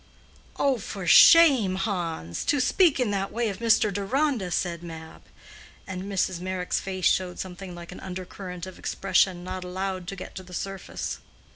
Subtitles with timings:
[0.57, 3.93] "Oh, for shame, Hans!—to speak in that way of Mr.
[3.93, 5.21] Deronda," said Mab.
[5.85, 6.39] And Mrs.
[6.41, 10.41] Meyrick's face showed something like an under current of expression not allowed to get to
[10.41, 11.19] the surface.